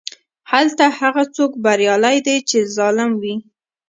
هلته 0.51 0.85
هغه 0.99 1.23
څوک 1.35 1.51
بریالی 1.63 2.17
دی 2.25 2.37
چې 2.49 2.57
ظالم 2.75 3.11
وي. 3.21 3.35